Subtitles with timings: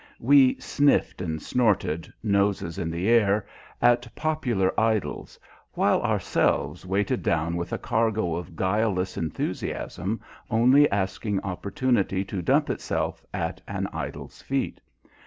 [0.19, 3.45] We sniffed and snorted, noses in air,
[3.83, 5.37] at popular idols,
[5.73, 10.19] while ourselves weighted down with a cargo of guileless enthusiasm
[10.49, 14.81] only asking opportunity to dump itself at an idol's feet.